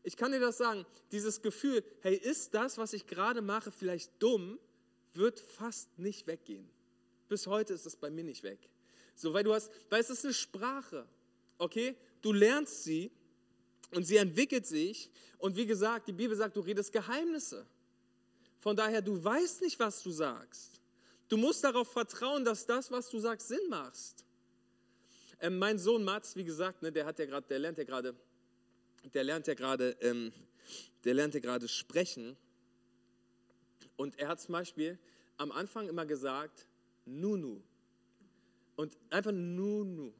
[0.03, 4.11] Ich kann dir das sagen, dieses Gefühl, hey, ist das, was ich gerade mache, vielleicht
[4.19, 4.59] dumm,
[5.15, 6.69] wird fast nicht weggehen.
[7.29, 8.59] Bis heute ist es bei mir nicht weg.
[9.15, 11.07] So, weil du hast, weil es ist eine Sprache,
[11.59, 11.95] okay?
[12.21, 13.13] Du lernst sie
[13.93, 15.11] und sie entwickelt sich.
[15.39, 17.67] Und wie gesagt, die Bibel sagt, du redest Geheimnisse.
[18.61, 20.81] Von daher, du weißt nicht, was du sagst.
[21.29, 24.25] Du musst darauf vertrauen, dass das, was du sagst, Sinn macht.
[25.41, 28.15] Ähm, mein Sohn Mats, wie gesagt, ne, der hat ja gerade, der lernt ja gerade,
[29.13, 30.33] der lernt ja gerade, ähm,
[31.05, 32.37] der lernt ja gerade sprechen.
[33.97, 34.99] Und er hat zum Beispiel
[35.39, 36.67] am Anfang immer gesagt,
[37.05, 37.61] Nunu.
[38.77, 40.13] Und einfach Nunu.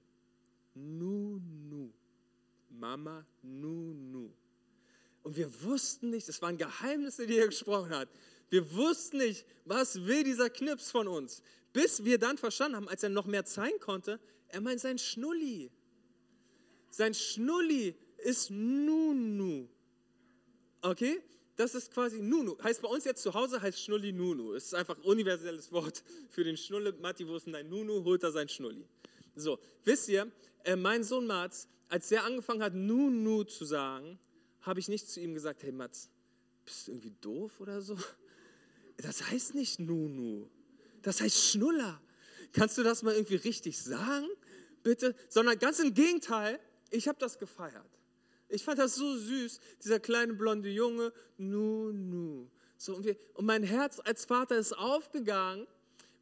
[0.75, 1.52] Nunu.
[2.83, 4.29] Mama, Nunu.
[5.23, 8.09] Und wir wussten nicht, es waren Geheimnisse, die er gesprochen hat.
[8.51, 11.43] Wir wussten nicht, was will dieser Knips von uns.
[11.73, 14.19] Bis wir dann verstanden haben, als er noch mehr zeigen konnte,
[14.49, 15.71] er meint sein Schnulli.
[16.91, 19.69] Sein Schnulli ist Nunu.
[20.81, 21.23] Okay?
[21.55, 22.59] Das ist quasi Nunu.
[22.65, 24.55] Heißt bei uns jetzt zu Hause, heißt Schnulli Nunu.
[24.55, 26.93] Es ist einfach ein universelles Wort für den Schnulle.
[27.01, 28.03] Matti, wo ist denn dein Nunu?
[28.03, 28.85] Holt er sein Schnulli.
[29.37, 30.33] So, wisst ihr,
[30.65, 34.19] äh, mein Sohn Mats, als er angefangen hat, Nunu zu sagen,
[34.63, 36.09] habe ich nicht zu ihm gesagt, hey Mats,
[36.65, 37.99] bist du irgendwie doof oder so?
[38.97, 40.49] Das heißt nicht Nunu,
[41.03, 42.01] das heißt Schnuller.
[42.53, 44.27] Kannst du das mal irgendwie richtig sagen,
[44.83, 45.15] bitte?
[45.29, 46.59] Sondern ganz im Gegenteil,
[46.91, 47.99] ich habe das gefeiert.
[48.49, 52.49] Ich fand das so süß, dieser kleine blonde Junge, Nunu.
[52.79, 55.67] So, und, und mein Herz als Vater ist aufgegangen,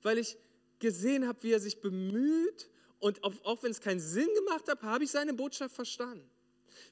[0.02, 0.36] weil ich
[0.80, 2.68] gesehen habe, wie er sich bemüht
[3.00, 6.28] und auch, auch wenn es keinen Sinn gemacht hat, habe ich seine Botschaft verstanden.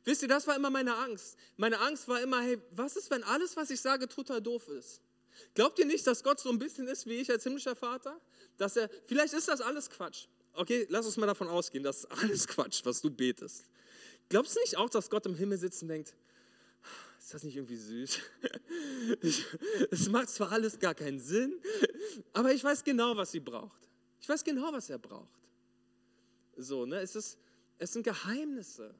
[0.04, 1.36] Wisst ihr, das war immer meine Angst.
[1.56, 5.02] Meine Angst war immer, hey, was ist, wenn alles, was ich sage, total doof ist?
[5.54, 8.20] Glaubt ihr nicht, dass Gott so ein bisschen ist wie ich als himmlischer Vater?
[8.56, 10.26] Dass er, vielleicht ist das alles Quatsch.
[10.54, 13.66] Okay, lass uns mal davon ausgehen, das ist alles Quatsch, was du betest.
[14.28, 16.14] Glaubst du nicht auch, dass Gott im Himmel sitzt und denkt,
[17.18, 18.18] ist das nicht irgendwie süß?
[19.90, 21.60] Es macht zwar alles gar keinen Sinn,
[22.32, 23.88] aber ich weiß genau, was sie braucht.
[24.20, 25.38] Ich weiß genau, was er braucht.
[26.58, 27.00] So, ne?
[27.00, 27.38] Es, ist,
[27.78, 28.92] es sind Geheimnisse.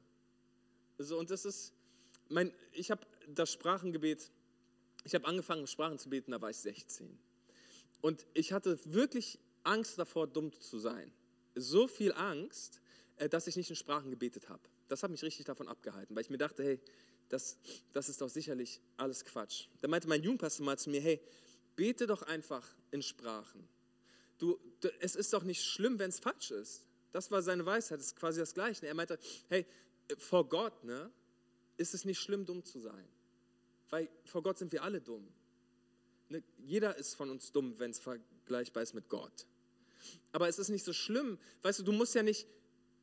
[0.97, 1.73] So, und das ist,
[2.29, 4.31] mein, ich habe das Sprachengebet,
[5.03, 7.19] ich habe angefangen, Sprachen zu beten, da war ich 16.
[8.01, 11.11] Und ich hatte wirklich Angst davor, dumm zu sein.
[11.53, 12.81] So viel Angst,
[13.17, 14.61] äh, dass ich nicht in Sprachen gebetet habe.
[14.87, 16.79] Das hat mich richtig davon abgehalten, weil ich mir dachte, hey,
[17.27, 17.57] das,
[17.91, 19.67] das ist doch sicherlich alles Quatsch.
[19.81, 21.21] Da meinte mein Jugendpastor mal zu mir, hey,
[21.75, 23.67] bete doch einfach in Sprachen.
[24.37, 26.85] Du, du es ist doch nicht schlimm, wenn es falsch ist.
[27.11, 28.85] Das war seine Weisheit, das ist quasi das Gleiche.
[28.87, 29.17] Er meinte,
[29.49, 29.65] hey,
[30.17, 31.11] vor Gott ne,
[31.77, 33.07] ist es nicht schlimm, dumm zu sein.
[33.89, 35.27] Weil vor Gott sind wir alle dumm.
[36.29, 39.47] Ne, jeder ist von uns dumm, wenn es vergleichbar ist mit Gott.
[40.31, 41.39] Aber es ist nicht so schlimm.
[41.61, 42.47] Weißt du, du musst ja nicht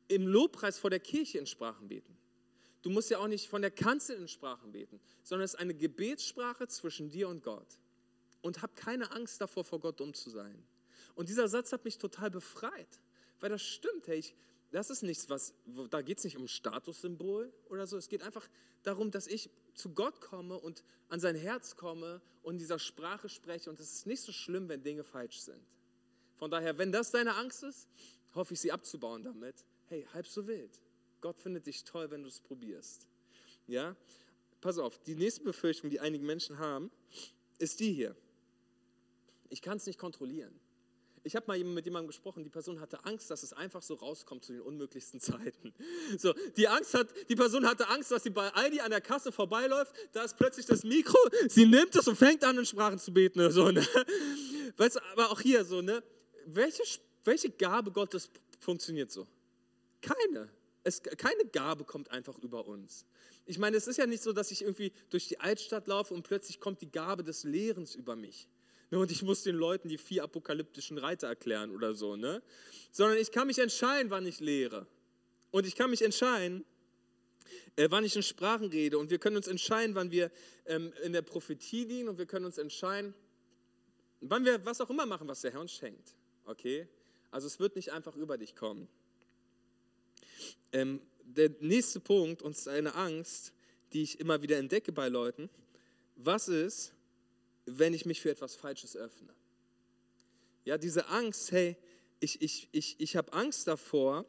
[0.07, 2.17] im Lobpreis vor der Kirche in Sprachen beten.
[2.81, 5.73] Du musst ja auch nicht von der Kanzel in Sprachen beten, sondern es ist eine
[5.73, 7.67] Gebetssprache zwischen dir und Gott.
[8.41, 10.63] Und hab keine Angst davor, vor Gott dumm zu sein.
[11.15, 13.01] Und dieser Satz hat mich total befreit,
[13.39, 14.07] weil das stimmt.
[14.07, 14.35] Hey, ich,
[14.71, 15.53] das ist nichts, was,
[15.89, 17.97] da geht es nicht um Statussymbol oder so.
[17.97, 18.47] Es geht einfach
[18.83, 23.29] darum, dass ich zu Gott komme und an sein Herz komme und in dieser Sprache
[23.29, 23.69] spreche.
[23.69, 25.61] Und es ist nicht so schlimm, wenn Dinge falsch sind.
[26.35, 27.87] Von daher, wenn das deine Angst ist,
[28.35, 29.65] hoffe ich, sie abzubauen damit.
[29.85, 30.79] Hey, halb so wild.
[31.21, 33.07] Gott findet dich toll, wenn du es probierst.
[33.67, 33.95] Ja?
[34.61, 36.91] Pass auf, die nächste Befürchtung, die einige Menschen haben,
[37.57, 38.15] ist die hier.
[39.49, 40.53] Ich kann es nicht kontrollieren.
[41.23, 44.45] Ich habe mal mit jemandem gesprochen, die Person hatte Angst, dass es einfach so rauskommt
[44.45, 45.73] zu den unmöglichsten Zeiten.
[46.17, 49.31] So, die Angst hat, die Person hatte Angst, dass sie bei Aldi an der Kasse
[49.31, 51.17] vorbeiläuft, da ist plötzlich das Mikro,
[51.49, 53.51] sie nimmt es und fängt an, in Sprachen zu beten.
[53.51, 53.85] So, ne?
[54.77, 56.03] weißt aber auch hier so, ne?
[56.45, 56.83] Welche,
[57.25, 59.27] welche Gabe Gottes funktioniert so?
[60.01, 60.49] Keine.
[60.83, 63.05] Es, keine Gabe kommt einfach über uns.
[63.45, 66.23] Ich meine, es ist ja nicht so, dass ich irgendwie durch die Altstadt laufe und
[66.23, 68.47] plötzlich kommt die Gabe des Lehrens über mich.
[68.89, 72.41] Ne, und ich muss den Leuten die vier apokalyptischen Reiter erklären oder so, ne?
[72.91, 74.87] Sondern ich kann mich entscheiden, wann ich lehre.
[75.51, 76.63] Und ich kann mich entscheiden,
[77.75, 78.97] äh, wann ich in Sprachen rede.
[78.97, 80.31] Und wir können uns entscheiden, wann wir
[80.65, 82.09] ähm, in der Prophetie dienen.
[82.09, 83.13] Und wir können uns entscheiden,
[84.21, 86.15] wann wir was auch immer machen, was der Herr uns schenkt.
[86.45, 86.87] Okay?
[87.29, 88.87] Also es wird nicht einfach über dich kommen.
[90.71, 93.53] Ähm, der nächste Punkt, und es eine Angst,
[93.93, 95.49] die ich immer wieder entdecke bei Leuten.
[96.15, 96.93] Was ist,
[97.67, 99.33] wenn ich mich für etwas Falsches öffne.
[100.65, 101.77] Ja, diese Angst, hey,
[102.19, 104.25] ich, ich, ich, ich habe Angst davor,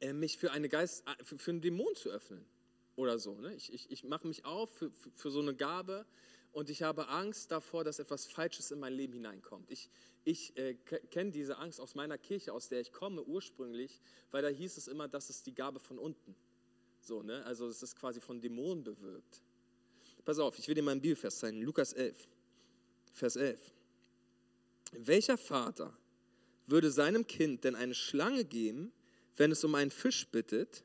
[0.00, 2.44] äh, mich für, eine Geist, äh, für, für einen Dämon zu öffnen
[2.96, 3.34] oder so.
[3.34, 3.54] Ne?
[3.54, 6.06] Ich, ich, ich mache mich auf für, für, für, so eine Gabe
[6.52, 9.70] und ich habe Angst davor, dass etwas Falsches in mein Leben hineinkommt.
[9.70, 9.90] Ich,
[10.24, 14.48] ich äh, kenne diese Angst aus meiner Kirche, aus der ich komme ursprünglich, weil da
[14.48, 16.36] hieß es immer, das ist die Gabe von unten.
[17.00, 17.44] So, ne?
[17.44, 19.42] Also es ist quasi von Dämonen bewirkt.
[20.24, 21.62] Pass auf, ich will dir mal einen Bibelvers zeigen.
[21.62, 22.16] Lukas 11,
[23.12, 23.58] Vers 11.
[24.92, 25.96] Welcher Vater
[26.66, 28.92] würde seinem Kind denn eine Schlange geben,
[29.36, 30.84] wenn es um einen Fisch bittet,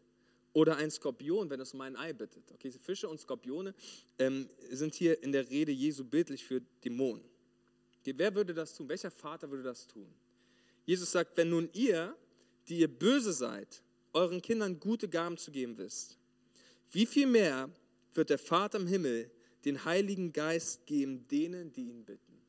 [0.57, 2.51] oder einen Skorpion, wenn es um ein Ei bittet?
[2.51, 3.75] Okay, Fische und Skorpione
[4.17, 7.23] ähm, sind hier in der Rede Jesu bildlich für Dämonen.
[7.99, 8.89] Okay, wer würde das tun?
[8.89, 10.07] Welcher Vater würde das tun?
[10.83, 12.15] Jesus sagt, wenn nun ihr,
[12.67, 16.17] die ihr böse seid, euren Kindern gute Gaben zu geben wisst,
[16.91, 17.69] wie viel mehr
[18.17, 19.31] wird der Vater im Himmel
[19.65, 22.41] den Heiligen Geist geben denen, die ihn bitten.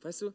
[0.00, 0.32] Weißt du,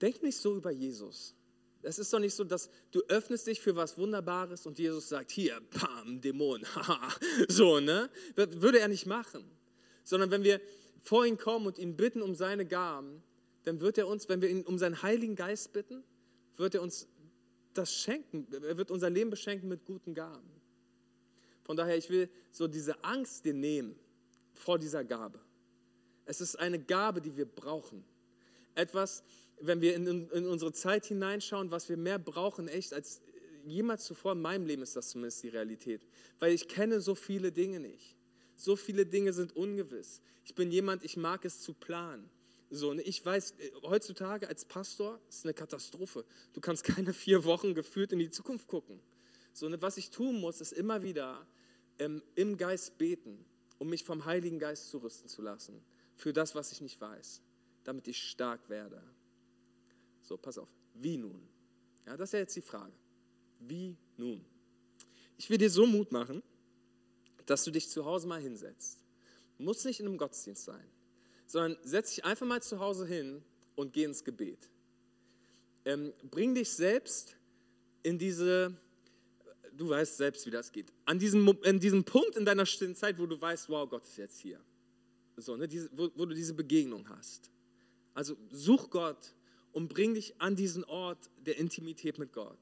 [0.00, 1.34] denk nicht so über Jesus.
[1.82, 5.30] Es ist doch nicht so, dass du öffnest dich für was Wunderbares und Jesus sagt,
[5.30, 7.14] hier, pam, Dämon, haha,
[7.48, 8.10] so, ne?
[8.34, 9.44] Würde er nicht machen.
[10.04, 10.60] Sondern wenn wir
[11.02, 13.22] vor ihn kommen und ihn bitten um seine Gaben,
[13.64, 16.04] dann wird er uns, wenn wir ihn um seinen Heiligen Geist bitten,
[16.56, 17.08] wird er uns
[17.72, 18.46] das schenken.
[18.52, 20.59] Er wird unser Leben beschenken mit guten Gaben.
[21.70, 23.94] Von daher, ich will so diese Angst dir nehmen
[24.54, 25.38] vor dieser Gabe.
[26.24, 28.02] Es ist eine Gabe, die wir brauchen.
[28.74, 29.22] Etwas,
[29.60, 33.20] wenn wir in, in, unsere Zeit hineinschauen, was wir mehr brauchen, echt als
[33.64, 36.04] jemals zuvor in meinem Leben ist das zumindest die Realität.
[36.40, 38.16] Weil ich kenne so viele Dinge nicht.
[38.56, 40.22] So viele Dinge sind ungewiss.
[40.44, 42.28] Ich bin jemand, ich mag es zu planen.
[42.70, 46.24] So, ne, ich weiß, äh, heutzutage als Pastor ist eine Katastrophe.
[46.52, 48.98] Du kannst keine vier Wochen gefühlt in die Zukunft gucken.
[49.52, 51.46] So, ne, was ich tun muss, ist immer wieder
[52.00, 53.44] ähm, im Geist beten,
[53.78, 55.80] um mich vom Heiligen Geist zurüsten zu lassen
[56.16, 57.40] für das, was ich nicht weiß,
[57.84, 59.00] damit ich stark werde.
[60.22, 60.68] So, pass auf.
[60.94, 61.40] Wie nun?
[62.06, 62.92] Ja, das ist ja jetzt die Frage.
[63.60, 64.44] Wie nun?
[65.38, 66.42] Ich will dir so Mut machen,
[67.46, 68.98] dass du dich zu Hause mal hinsetzt.
[69.58, 70.86] Muss nicht in einem Gottesdienst sein,
[71.46, 73.42] sondern setz dich einfach mal zu Hause hin
[73.76, 74.68] und geh ins Gebet.
[75.84, 77.36] Ähm, bring dich selbst
[78.02, 78.76] in diese,
[79.80, 83.24] du weißt selbst, wie das geht, an diesem, an diesem Punkt in deiner Zeit, wo
[83.24, 84.60] du weißt, wow, Gott ist jetzt hier.
[85.36, 87.50] So, ne, diese, wo, wo du diese Begegnung hast.
[88.12, 89.32] Also such Gott
[89.72, 92.58] und bring dich an diesen Ort der Intimität mit Gott.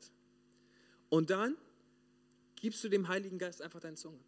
[1.08, 1.56] Und dann
[2.60, 4.20] gibst du dem Heiligen Geist einfach deine Zunge.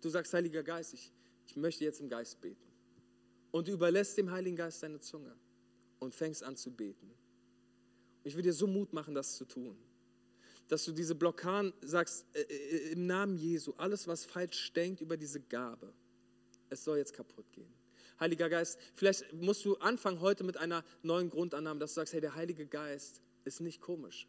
[0.00, 1.12] Du sagst, Heiliger Geist, ich,
[1.46, 2.56] ich möchte jetzt im Geist beten.
[3.50, 5.36] Und du überlässt dem Heiligen Geist deine Zunge
[5.98, 7.10] und fängst an zu beten.
[8.22, 9.76] Ich will dir so Mut machen, das zu tun.
[10.68, 15.16] Dass du diese Blockaden sagst, äh, äh, im Namen Jesu, alles, was falsch denkt über
[15.16, 15.92] diese Gabe,
[16.70, 17.72] es soll jetzt kaputt gehen.
[18.20, 22.20] Heiliger Geist, vielleicht musst du anfangen heute mit einer neuen Grundannahme, dass du sagst, hey,
[22.20, 24.28] der Heilige Geist ist nicht komisch.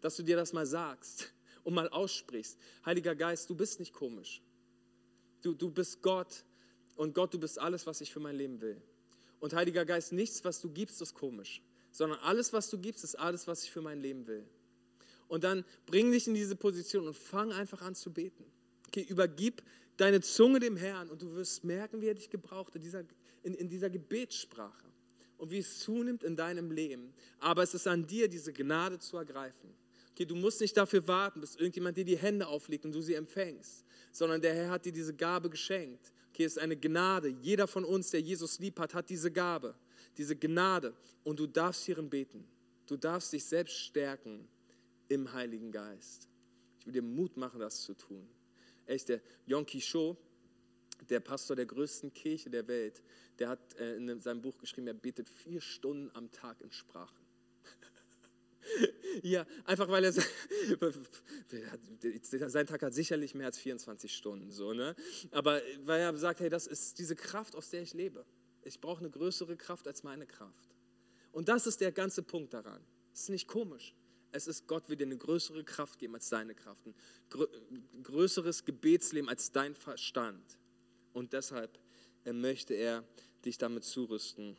[0.00, 1.32] Dass du dir das mal sagst
[1.64, 2.58] und mal aussprichst.
[2.84, 4.42] Heiliger Geist, du bist nicht komisch.
[5.42, 6.44] Du, du bist Gott
[6.96, 8.80] und Gott, du bist alles, was ich für mein Leben will.
[9.40, 13.14] Und Heiliger Geist, nichts, was du gibst, ist komisch, sondern alles, was du gibst, ist
[13.14, 14.46] alles, was ich für mein Leben will.
[15.30, 18.44] Und dann bring dich in diese Position und fang einfach an zu beten.
[18.88, 19.62] Okay, übergib
[19.96, 23.04] deine Zunge dem Herrn und du wirst merken, wie er dich gebraucht in dieser,
[23.44, 24.88] in, in dieser Gebetssprache
[25.38, 27.14] und wie es zunimmt in deinem Leben.
[27.38, 29.72] Aber es ist an dir, diese Gnade zu ergreifen.
[30.10, 33.14] Okay, du musst nicht dafür warten, bis irgendjemand dir die Hände auflegt und du sie
[33.14, 36.12] empfängst, sondern der Herr hat dir diese Gabe geschenkt.
[36.30, 37.28] Okay, es ist eine Gnade.
[37.40, 39.76] Jeder von uns, der Jesus lieb hat, hat diese Gabe,
[40.16, 40.92] diese Gnade.
[41.22, 42.48] Und du darfst hierin beten.
[42.88, 44.48] Du darfst dich selbst stärken
[45.10, 46.28] im Heiligen Geist.
[46.78, 48.26] Ich will dir Mut machen, das zu tun.
[48.86, 50.16] Echt, der Yonki Cho,
[51.08, 53.02] der Pastor der größten Kirche der Welt,
[53.38, 57.26] der hat äh, in seinem Buch geschrieben, er betet vier Stunden am Tag in Sprachen.
[59.22, 60.12] ja, einfach weil er
[62.48, 64.94] sein Tag hat sicherlich mehr als 24 Stunden, so, ne?
[65.32, 68.24] Aber weil er sagt, hey, das ist diese Kraft, aus der ich lebe.
[68.62, 70.76] Ich brauche eine größere Kraft als meine Kraft.
[71.32, 72.84] Und das ist der ganze Punkt daran.
[73.12, 73.94] Es ist nicht komisch.
[74.32, 79.28] Es ist, Gott will dir eine größere Kraft geben als deine Kraft, ein größeres Gebetsleben
[79.28, 80.58] als dein Verstand.
[81.12, 81.78] Und deshalb
[82.24, 83.04] äh, möchte er
[83.44, 84.56] dich damit zurüsten.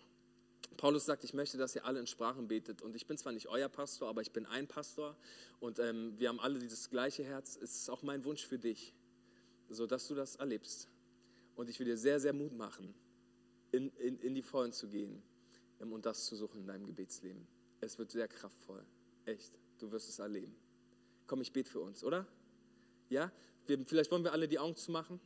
[0.78, 2.82] Paulus sagt, ich möchte, dass ihr alle in Sprachen betet.
[2.82, 5.16] Und ich bin zwar nicht euer Pastor, aber ich bin ein Pastor.
[5.60, 7.58] Und ähm, wir haben alle dieses gleiche Herz.
[7.62, 8.94] Es ist auch mein Wunsch für dich,
[9.70, 10.88] sodass du das erlebst.
[11.56, 12.94] Und ich will dir sehr, sehr Mut machen,
[13.72, 15.22] in, in, in die Vollen zu gehen
[15.80, 17.48] ähm, und das zu suchen in deinem Gebetsleben.
[17.80, 18.84] Es wird sehr kraftvoll.
[19.26, 20.56] Echt, du wirst es erleben.
[21.28, 22.28] Komm, ich bete für uns, oder?
[23.10, 23.32] Ja?
[23.68, 25.20] Wir, vielleicht wollen wir alle die Augen zumachen.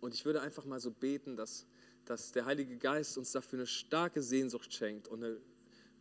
[0.00, 1.66] Und ich würde einfach mal so beten, dass,
[2.04, 5.40] dass der Heilige Geist uns dafür eine starke Sehnsucht schenkt und eine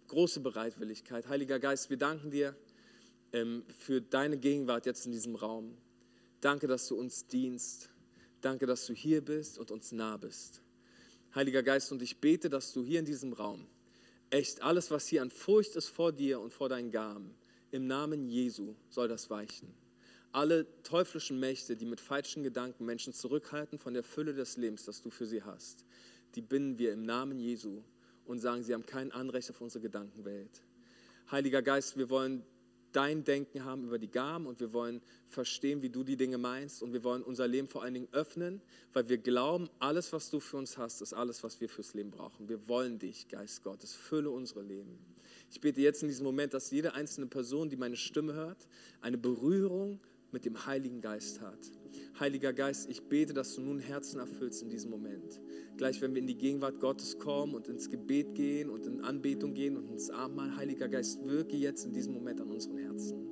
[0.07, 1.27] große Bereitwilligkeit.
[1.27, 2.55] Heiliger Geist, wir danken dir
[3.33, 5.77] ähm, für deine Gegenwart jetzt in diesem Raum.
[6.39, 7.89] Danke, dass du uns dienst.
[8.41, 10.61] Danke, dass du hier bist und uns nah bist.
[11.35, 13.67] Heiliger Geist, und ich bete, dass du hier in diesem Raum
[14.31, 17.35] Echt, alles, was hier an Furcht ist vor dir und vor deinen Gaben,
[17.69, 19.73] im Namen Jesu soll das weichen.
[20.31, 25.01] Alle teuflischen Mächte, die mit falschen Gedanken Menschen zurückhalten von der Fülle des Lebens, das
[25.01, 25.85] du für sie hast,
[26.35, 27.81] die binden wir im Namen Jesu
[28.25, 30.61] und sagen, sie haben kein Anrecht auf unsere Gedankenwelt.
[31.29, 32.45] Heiliger Geist, wir wollen
[32.91, 36.83] dein Denken haben über die Gaben und wir wollen verstehen, wie du die Dinge meinst
[36.83, 38.61] und wir wollen unser Leben vor allen Dingen öffnen,
[38.93, 42.11] weil wir glauben, alles, was du für uns hast, ist alles, was wir fürs Leben
[42.11, 42.49] brauchen.
[42.49, 44.97] Wir wollen dich, Geist Gottes, fülle unsere Leben.
[45.49, 48.67] Ich bete jetzt in diesem Moment, dass jede einzelne Person, die meine Stimme hört,
[49.01, 49.99] eine Berührung
[50.31, 51.71] mit dem Heiligen Geist hat.
[52.19, 55.41] Heiliger Geist, ich bete, dass du nun Herzen erfüllst in diesem Moment.
[55.77, 59.53] Gleich, wenn wir in die Gegenwart Gottes kommen und ins Gebet gehen und in Anbetung
[59.53, 63.27] gehen und ins Abendmahl, Heiliger Geist, wirke jetzt in diesem Moment an unseren Herzen.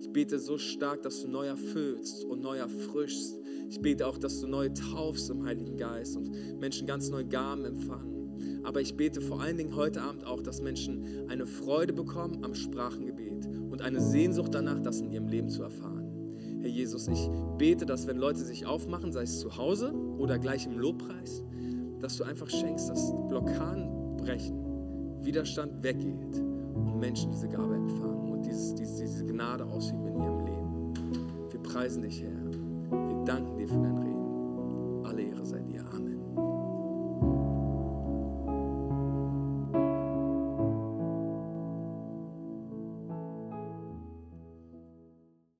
[0.00, 3.38] Ich bete so stark, dass du neu erfüllst und neu erfrischst.
[3.70, 7.64] Ich bete auch, dass du neu taufst im Heiligen Geist und Menschen ganz neue Gaben
[7.64, 8.62] empfangen.
[8.64, 12.54] Aber ich bete vor allen Dingen heute Abend auch, dass Menschen eine Freude bekommen am
[12.54, 15.93] Sprachengebet und eine Sehnsucht danach, das in ihrem Leben zu erfahren.
[16.64, 20.64] Herr Jesus, ich bete, dass wenn Leute sich aufmachen, sei es zu Hause oder gleich
[20.64, 21.44] im Lobpreis,
[22.00, 24.56] dass du einfach schenkst, dass Blockaden brechen,
[25.20, 26.40] Widerstand weggeht
[26.74, 31.50] und Menschen diese Gabe empfangen und dieses, diese, diese Gnade ausüben in ihrem Leben.
[31.50, 32.50] Wir preisen dich, Herr.
[33.10, 34.04] Wir danken dir für dein Reden.